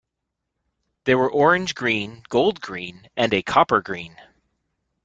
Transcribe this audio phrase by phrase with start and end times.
[1.03, 4.19] There were orange-green, gold-green, and a copper-green.